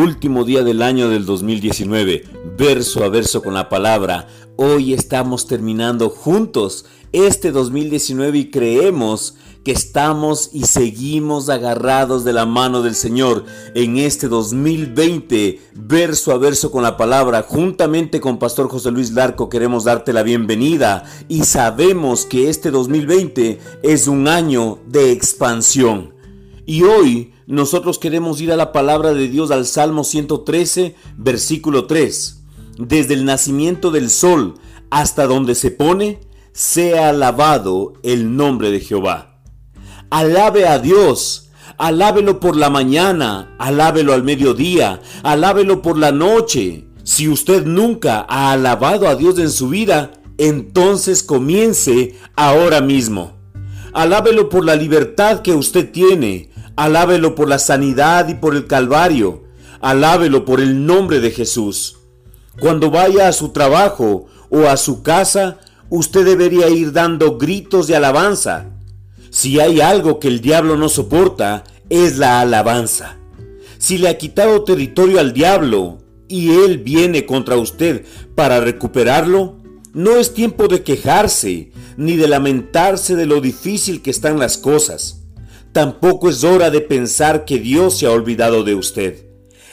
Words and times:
último 0.00 0.44
día 0.44 0.62
del 0.62 0.80
año 0.80 1.10
del 1.10 1.26
2019, 1.26 2.24
verso 2.56 3.04
a 3.04 3.10
verso 3.10 3.42
con 3.42 3.52
la 3.52 3.68
palabra. 3.68 4.28
Hoy 4.56 4.94
estamos 4.94 5.46
terminando 5.46 6.08
juntos 6.08 6.86
este 7.12 7.52
2019 7.52 8.38
y 8.38 8.50
creemos 8.50 9.34
que 9.62 9.72
estamos 9.72 10.50
y 10.54 10.62
seguimos 10.62 11.50
agarrados 11.50 12.24
de 12.24 12.32
la 12.32 12.46
mano 12.46 12.80
del 12.80 12.94
Señor 12.94 13.44
en 13.74 13.98
este 13.98 14.28
2020, 14.28 15.60
verso 15.74 16.32
a 16.32 16.38
verso 16.38 16.70
con 16.70 16.82
la 16.82 16.96
palabra. 16.96 17.44
Juntamente 17.46 18.20
con 18.20 18.38
Pastor 18.38 18.70
José 18.70 18.90
Luis 18.90 19.12
Larco 19.12 19.50
queremos 19.50 19.84
darte 19.84 20.14
la 20.14 20.22
bienvenida 20.22 21.04
y 21.28 21.44
sabemos 21.44 22.24
que 22.24 22.48
este 22.48 22.70
2020 22.70 23.58
es 23.82 24.08
un 24.08 24.28
año 24.28 24.78
de 24.86 25.12
expansión. 25.12 26.14
Y 26.64 26.84
hoy 26.84 27.32
nosotros 27.50 27.98
queremos 27.98 28.40
ir 28.40 28.52
a 28.52 28.56
la 28.56 28.70
palabra 28.70 29.12
de 29.12 29.26
Dios 29.26 29.50
al 29.50 29.66
Salmo 29.66 30.04
113, 30.04 30.94
versículo 31.16 31.86
3. 31.86 32.44
Desde 32.78 33.14
el 33.14 33.24
nacimiento 33.24 33.90
del 33.90 34.08
sol 34.08 34.54
hasta 34.88 35.26
donde 35.26 35.56
se 35.56 35.72
pone, 35.72 36.20
sea 36.52 37.08
alabado 37.08 37.94
el 38.04 38.36
nombre 38.36 38.70
de 38.70 38.78
Jehová. 38.78 39.40
Alabe 40.10 40.68
a 40.68 40.78
Dios, 40.78 41.50
alábelo 41.76 42.38
por 42.38 42.54
la 42.54 42.70
mañana, 42.70 43.56
alábelo 43.58 44.12
al 44.12 44.22
mediodía, 44.22 45.00
alábelo 45.24 45.82
por 45.82 45.98
la 45.98 46.12
noche. 46.12 46.86
Si 47.02 47.28
usted 47.28 47.66
nunca 47.66 48.24
ha 48.28 48.52
alabado 48.52 49.08
a 49.08 49.16
Dios 49.16 49.40
en 49.40 49.50
su 49.50 49.70
vida, 49.70 50.12
entonces 50.38 51.24
comience 51.24 52.14
ahora 52.36 52.80
mismo. 52.80 53.32
Alábelo 53.92 54.48
por 54.48 54.64
la 54.64 54.76
libertad 54.76 55.42
que 55.42 55.52
usted 55.52 55.90
tiene, 55.90 56.49
Alábelo 56.80 57.34
por 57.34 57.46
la 57.46 57.58
sanidad 57.58 58.28
y 58.28 58.34
por 58.36 58.56
el 58.56 58.66
Calvario. 58.66 59.42
Alábelo 59.82 60.46
por 60.46 60.62
el 60.62 60.86
nombre 60.86 61.20
de 61.20 61.30
Jesús. 61.30 61.98
Cuando 62.58 62.90
vaya 62.90 63.28
a 63.28 63.34
su 63.34 63.50
trabajo 63.50 64.28
o 64.48 64.60
a 64.60 64.78
su 64.78 65.02
casa, 65.02 65.58
usted 65.90 66.24
debería 66.24 66.70
ir 66.70 66.92
dando 66.92 67.36
gritos 67.36 67.86
de 67.86 67.96
alabanza. 67.96 68.70
Si 69.28 69.60
hay 69.60 69.82
algo 69.82 70.18
que 70.18 70.28
el 70.28 70.40
diablo 70.40 70.78
no 70.78 70.88
soporta, 70.88 71.64
es 71.90 72.16
la 72.16 72.40
alabanza. 72.40 73.18
Si 73.76 73.98
le 73.98 74.08
ha 74.08 74.16
quitado 74.16 74.64
territorio 74.64 75.20
al 75.20 75.34
diablo 75.34 75.98
y 76.28 76.50
él 76.64 76.78
viene 76.78 77.26
contra 77.26 77.58
usted 77.58 78.06
para 78.34 78.58
recuperarlo, 78.58 79.58
no 79.92 80.16
es 80.16 80.32
tiempo 80.32 80.66
de 80.66 80.82
quejarse 80.82 81.72
ni 81.98 82.16
de 82.16 82.26
lamentarse 82.26 83.16
de 83.16 83.26
lo 83.26 83.42
difícil 83.42 84.00
que 84.00 84.10
están 84.10 84.38
las 84.38 84.56
cosas. 84.56 85.19
Tampoco 85.72 86.28
es 86.28 86.42
hora 86.42 86.70
de 86.70 86.80
pensar 86.80 87.44
que 87.44 87.58
Dios 87.58 87.98
se 87.98 88.06
ha 88.06 88.10
olvidado 88.10 88.64
de 88.64 88.74
usted. 88.74 89.26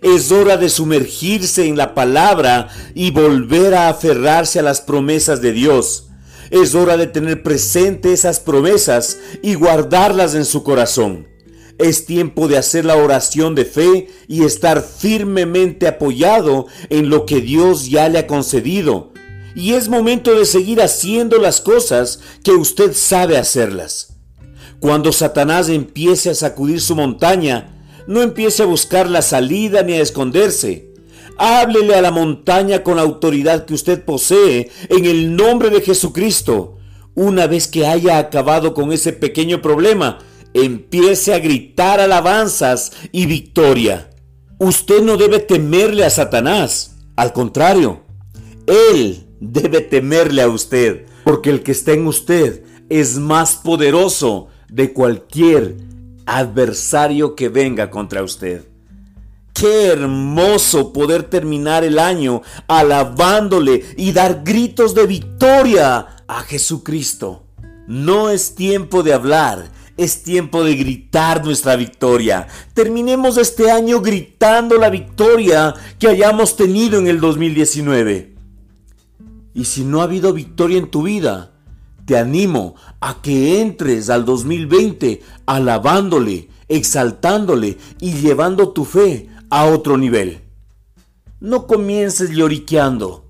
Es 0.00 0.32
hora 0.32 0.56
de 0.56 0.70
sumergirse 0.70 1.66
en 1.66 1.76
la 1.76 1.94
palabra 1.94 2.68
y 2.94 3.10
volver 3.10 3.74
a 3.74 3.88
aferrarse 3.88 4.58
a 4.58 4.62
las 4.62 4.80
promesas 4.80 5.42
de 5.42 5.52
Dios. 5.52 6.08
Es 6.50 6.74
hora 6.74 6.96
de 6.96 7.06
tener 7.06 7.42
presente 7.42 8.12
esas 8.12 8.40
promesas 8.40 9.18
y 9.42 9.54
guardarlas 9.54 10.34
en 10.34 10.46
su 10.46 10.62
corazón. 10.62 11.28
Es 11.78 12.06
tiempo 12.06 12.48
de 12.48 12.56
hacer 12.56 12.84
la 12.84 12.96
oración 12.96 13.54
de 13.54 13.64
fe 13.66 14.08
y 14.28 14.44
estar 14.44 14.82
firmemente 14.82 15.86
apoyado 15.86 16.66
en 16.88 17.10
lo 17.10 17.26
que 17.26 17.40
Dios 17.42 17.90
ya 17.90 18.08
le 18.08 18.18
ha 18.18 18.26
concedido. 18.26 19.12
Y 19.54 19.74
es 19.74 19.88
momento 19.88 20.34
de 20.34 20.46
seguir 20.46 20.80
haciendo 20.80 21.36
las 21.36 21.60
cosas 21.60 22.20
que 22.42 22.52
usted 22.52 22.94
sabe 22.94 23.36
hacerlas. 23.36 24.11
Cuando 24.82 25.12
Satanás 25.12 25.68
empiece 25.68 26.30
a 26.30 26.34
sacudir 26.34 26.80
su 26.80 26.96
montaña, 26.96 27.86
no 28.08 28.20
empiece 28.20 28.64
a 28.64 28.66
buscar 28.66 29.08
la 29.08 29.22
salida 29.22 29.84
ni 29.84 29.92
a 29.92 30.00
esconderse. 30.00 30.92
Háblele 31.38 31.94
a 31.94 32.02
la 32.02 32.10
montaña 32.10 32.82
con 32.82 32.96
la 32.96 33.02
autoridad 33.02 33.64
que 33.64 33.74
usted 33.74 34.04
posee 34.04 34.72
en 34.88 35.04
el 35.04 35.36
nombre 35.36 35.70
de 35.70 35.82
Jesucristo. 35.82 36.78
Una 37.14 37.46
vez 37.46 37.68
que 37.68 37.86
haya 37.86 38.18
acabado 38.18 38.74
con 38.74 38.92
ese 38.92 39.12
pequeño 39.12 39.62
problema, 39.62 40.18
empiece 40.52 41.32
a 41.32 41.38
gritar 41.38 42.00
alabanzas 42.00 42.90
y 43.12 43.26
victoria. 43.26 44.10
Usted 44.58 45.00
no 45.00 45.16
debe 45.16 45.38
temerle 45.38 46.04
a 46.04 46.10
Satanás. 46.10 46.96
Al 47.14 47.32
contrario, 47.32 48.02
él 48.66 49.28
debe 49.38 49.80
temerle 49.80 50.42
a 50.42 50.48
usted, 50.48 51.06
porque 51.22 51.50
el 51.50 51.62
que 51.62 51.70
está 51.70 51.92
en 51.92 52.08
usted 52.08 52.64
es 52.88 53.18
más 53.18 53.54
poderoso 53.54 54.48
de 54.72 54.94
cualquier 54.94 55.76
adversario 56.24 57.36
que 57.36 57.50
venga 57.50 57.90
contra 57.90 58.22
usted. 58.22 58.64
Qué 59.52 59.88
hermoso 59.88 60.94
poder 60.94 61.24
terminar 61.24 61.84
el 61.84 61.98
año 61.98 62.40
alabándole 62.66 63.84
y 63.98 64.12
dar 64.12 64.42
gritos 64.42 64.94
de 64.94 65.06
victoria 65.06 66.24
a 66.26 66.40
Jesucristo. 66.40 67.44
No 67.86 68.30
es 68.30 68.54
tiempo 68.54 69.02
de 69.02 69.12
hablar, 69.12 69.70
es 69.98 70.22
tiempo 70.22 70.64
de 70.64 70.74
gritar 70.74 71.44
nuestra 71.44 71.76
victoria. 71.76 72.48
Terminemos 72.72 73.36
este 73.36 73.70
año 73.70 74.00
gritando 74.00 74.78
la 74.78 74.88
victoria 74.88 75.74
que 75.98 76.08
hayamos 76.08 76.56
tenido 76.56 76.98
en 76.98 77.08
el 77.08 77.20
2019. 77.20 78.34
Y 79.52 79.66
si 79.66 79.84
no 79.84 80.00
ha 80.00 80.04
habido 80.04 80.32
victoria 80.32 80.78
en 80.78 80.90
tu 80.90 81.02
vida, 81.02 81.51
te 82.04 82.16
animo 82.16 82.74
a 83.00 83.22
que 83.22 83.60
entres 83.60 84.10
al 84.10 84.24
2020 84.24 85.22
alabándole, 85.46 86.48
exaltándole 86.68 87.78
y 88.00 88.12
llevando 88.14 88.70
tu 88.70 88.84
fe 88.84 89.28
a 89.50 89.66
otro 89.66 89.96
nivel. 89.96 90.40
No 91.40 91.66
comiences 91.66 92.30
lloriqueando. 92.30 93.24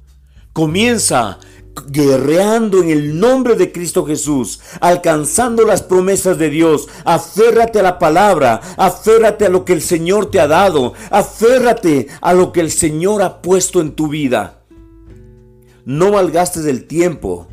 Comienza 0.53 1.39
guerreando 1.87 2.83
en 2.83 2.91
el 2.91 3.19
nombre 3.19 3.55
de 3.55 3.73
Cristo 3.73 4.05
Jesús, 4.05 4.61
alcanzando 4.81 5.65
las 5.65 5.83
promesas 5.83 6.39
de 6.39 6.51
Dios. 6.51 6.89
Aférrate 7.05 7.81
a 7.81 7.83
la 7.83 7.99
palabra, 7.99 8.61
aférrate 8.77 9.47
a 9.47 9.49
lo 9.49 9.65
que 9.65 9.73
el 9.73 9.83
Señor 9.83 10.31
te 10.31 10.41
ha 10.41 10.47
dado, 10.47 10.93
aférrate 11.11 12.09
a 12.21 12.35
lo 12.35 12.53
que 12.53 12.61
el 12.61 12.71
Señor 12.71 13.23
ha 13.23 13.41
puesto 13.41 13.81
en 13.81 13.93
tu 13.93 14.09
vida. 14.09 14.65
No 15.85 16.13
malgastes 16.13 16.67
el 16.67 16.87
tiempo 16.87 17.49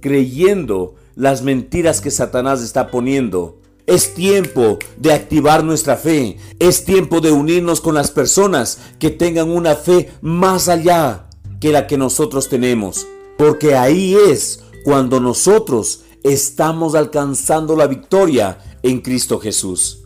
creyendo 0.00 0.94
las 1.14 1.42
mentiras 1.42 2.00
que 2.00 2.10
Satanás 2.10 2.62
está 2.62 2.90
poniendo. 2.90 3.58
Es 3.86 4.14
tiempo 4.14 4.78
de 4.96 5.12
activar 5.12 5.64
nuestra 5.64 5.96
fe. 5.96 6.36
Es 6.58 6.84
tiempo 6.84 7.20
de 7.20 7.32
unirnos 7.32 7.80
con 7.80 7.94
las 7.94 8.10
personas 8.10 8.78
que 8.98 9.10
tengan 9.10 9.50
una 9.50 9.74
fe 9.74 10.10
más 10.20 10.68
allá 10.68 11.28
que 11.60 11.72
la 11.72 11.86
que 11.86 11.98
nosotros 11.98 12.48
tenemos. 12.48 13.06
Porque 13.36 13.74
ahí 13.74 14.14
es 14.14 14.60
cuando 14.84 15.20
nosotros 15.20 16.02
estamos 16.22 16.94
alcanzando 16.94 17.76
la 17.76 17.86
victoria 17.86 18.58
en 18.82 19.00
Cristo 19.00 19.38
Jesús. 19.38 19.99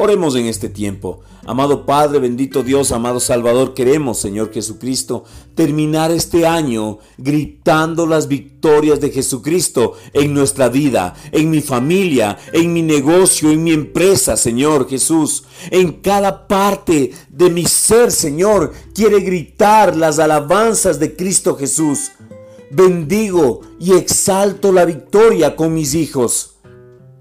Oremos 0.00 0.36
en 0.36 0.46
este 0.46 0.68
tiempo. 0.68 1.22
Amado 1.44 1.84
Padre, 1.84 2.20
bendito 2.20 2.62
Dios, 2.62 2.92
amado 2.92 3.18
Salvador, 3.18 3.74
queremos, 3.74 4.20
Señor 4.20 4.52
Jesucristo, 4.52 5.24
terminar 5.56 6.12
este 6.12 6.46
año 6.46 6.98
gritando 7.16 8.06
las 8.06 8.28
victorias 8.28 9.00
de 9.00 9.10
Jesucristo 9.10 9.94
en 10.12 10.32
nuestra 10.32 10.68
vida, 10.68 11.16
en 11.32 11.50
mi 11.50 11.60
familia, 11.60 12.38
en 12.52 12.72
mi 12.72 12.82
negocio, 12.82 13.50
en 13.50 13.64
mi 13.64 13.72
empresa, 13.72 14.36
Señor 14.36 14.88
Jesús. 14.88 15.42
En 15.72 15.94
cada 15.94 16.46
parte 16.46 17.10
de 17.28 17.50
mi 17.50 17.64
ser, 17.64 18.12
Señor, 18.12 18.72
quiere 18.94 19.18
gritar 19.18 19.96
las 19.96 20.20
alabanzas 20.20 21.00
de 21.00 21.16
Cristo 21.16 21.56
Jesús. 21.56 22.12
Bendigo 22.70 23.62
y 23.80 23.94
exalto 23.94 24.70
la 24.70 24.84
victoria 24.84 25.56
con 25.56 25.74
mis 25.74 25.94
hijos. 25.94 26.57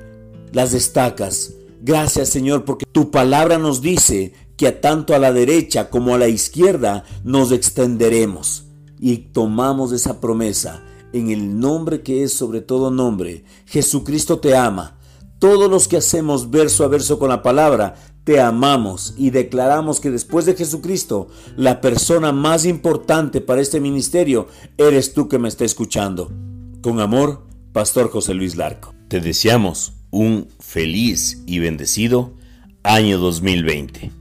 las 0.51 0.73
estacas. 0.73 1.53
Gracias 1.85 2.29
Señor 2.29 2.63
porque 2.63 2.85
tu 2.89 3.11
palabra 3.11 3.57
nos 3.57 3.81
dice 3.81 4.31
que 4.55 4.67
a 4.67 4.79
tanto 4.79 5.13
a 5.13 5.19
la 5.19 5.33
derecha 5.33 5.89
como 5.89 6.15
a 6.15 6.17
la 6.17 6.29
izquierda 6.29 7.03
nos 7.25 7.51
extenderemos 7.51 8.67
y 9.01 9.17
tomamos 9.17 9.91
esa 9.91 10.21
promesa 10.21 10.81
en 11.11 11.29
el 11.29 11.59
nombre 11.59 12.01
que 12.01 12.23
es 12.23 12.31
sobre 12.31 12.61
todo 12.61 12.89
nombre. 12.89 13.43
Jesucristo 13.65 14.39
te 14.39 14.55
ama. 14.55 14.97
Todos 15.39 15.69
los 15.69 15.89
que 15.89 15.97
hacemos 15.97 16.49
verso 16.49 16.85
a 16.85 16.87
verso 16.87 17.19
con 17.19 17.27
la 17.27 17.43
palabra, 17.43 17.95
te 18.23 18.39
amamos 18.39 19.13
y 19.17 19.31
declaramos 19.31 19.99
que 19.99 20.09
después 20.09 20.45
de 20.45 20.55
Jesucristo, 20.55 21.27
la 21.57 21.81
persona 21.81 22.31
más 22.31 22.65
importante 22.65 23.41
para 23.41 23.59
este 23.59 23.81
ministerio 23.81 24.47
eres 24.77 25.13
tú 25.13 25.27
que 25.27 25.37
me 25.37 25.49
está 25.49 25.65
escuchando. 25.65 26.31
Con 26.81 27.01
amor, 27.01 27.43
Pastor 27.73 28.09
José 28.09 28.33
Luis 28.33 28.55
Larco. 28.55 28.95
Te 29.09 29.19
deseamos 29.19 30.02
un 30.13 30.47
feliz 30.59 31.41
y 31.47 31.57
bendecido 31.57 32.35
año 32.83 33.17
2020. 33.17 34.11